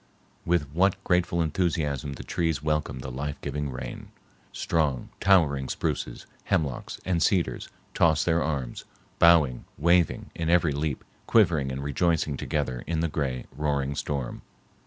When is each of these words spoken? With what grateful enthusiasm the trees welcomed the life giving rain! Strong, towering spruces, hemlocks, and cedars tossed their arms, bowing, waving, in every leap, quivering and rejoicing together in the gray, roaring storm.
With 0.45 0.63
what 0.73 1.03
grateful 1.03 1.43
enthusiasm 1.43 2.13
the 2.13 2.23
trees 2.23 2.63
welcomed 2.63 3.01
the 3.01 3.11
life 3.11 3.39
giving 3.41 3.69
rain! 3.69 4.07
Strong, 4.51 5.09
towering 5.19 5.69
spruces, 5.69 6.25
hemlocks, 6.45 6.99
and 7.05 7.21
cedars 7.21 7.69
tossed 7.93 8.25
their 8.25 8.41
arms, 8.41 8.83
bowing, 9.19 9.65
waving, 9.77 10.31
in 10.33 10.49
every 10.49 10.71
leap, 10.71 11.03
quivering 11.27 11.71
and 11.71 11.83
rejoicing 11.83 12.35
together 12.35 12.83
in 12.87 13.01
the 13.01 13.09
gray, 13.09 13.45
roaring 13.55 13.93
storm. 13.93 14.41